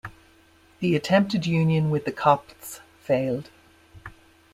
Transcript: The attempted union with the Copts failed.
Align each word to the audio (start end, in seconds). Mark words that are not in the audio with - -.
The 0.79 0.95
attempted 0.95 1.45
union 1.45 1.91
with 1.91 2.05
the 2.05 2.11
Copts 2.11 2.81
failed. 3.01 3.51